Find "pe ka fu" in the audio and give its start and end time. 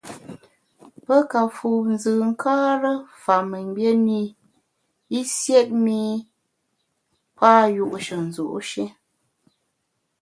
1.05-1.69